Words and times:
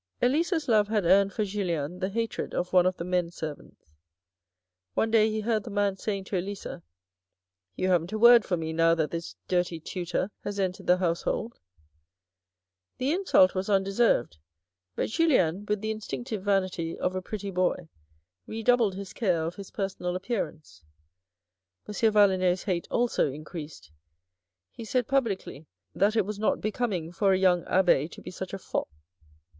Elisa's 0.19 0.67
love 0.67 0.87
had 0.87 1.05
earned 1.05 1.31
for 1.31 1.45
Julien 1.45 1.99
the 1.99 2.09
hatred 2.09 2.55
of 2.55 2.73
one 2.73 2.87
of 2.87 2.97
the 2.97 3.03
men 3.03 3.29
servants. 3.29 3.93
One 4.95 5.11
day 5.11 5.29
he 5.29 5.41
heard 5.41 5.63
the 5.63 5.69
man 5.69 5.95
saying 5.97 6.23
to 6.23 6.39
Elisa," 6.39 6.81
You 7.77 7.87
haven't 7.89 8.11
a 8.11 8.17
word 8.17 8.43
for 8.43 8.57
me 8.57 8.73
now 8.73 8.95
that 8.95 9.11
this 9.11 9.35
dirty 9.47 9.79
tutor 9.79 10.31
has 10.43 10.59
entered 10.59 10.87
the 10.87 10.97
household." 10.97 11.59
The 12.97 13.11
insult 13.11 13.53
was 13.53 13.69
un 13.69 13.83
deserved, 13.83 14.39
but 14.95 15.07
Julien 15.09 15.67
with 15.67 15.81
the 15.81 15.91
instinctive 15.91 16.41
vanity 16.41 16.99
ot 16.99 17.15
a 17.15 17.21
pretty 17.21 17.51
boy 17.51 17.87
redoubled 18.47 18.95
his 18.95 19.13
care 19.13 19.45
of 19.45 19.57
his 19.57 19.69
personal 19.69 20.15
appearance. 20.15 20.83
M. 21.87 21.93
Valenod's 22.11 22.63
hate 22.63 22.87
also 22.89 23.31
increased. 23.31 23.91
He 24.71 24.83
said 24.83 25.07
publicly, 25.07 25.67
that 25.93 26.15
it 26.15 26.25
was 26.25 26.39
not 26.39 26.59
be 26.59 26.71
coming 26.71 27.11
for 27.11 27.33
a 27.33 27.37
young 27.37 27.63
abbe 27.65 28.07
to 28.07 28.21
be 28.23 28.31
such 28.31 28.51
a 28.51 28.57
fop. 28.57 28.89